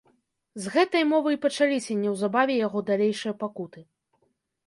[0.61, 3.79] З гэтай мовы і пачаліся неўзабаве яго далейшыя пакуты.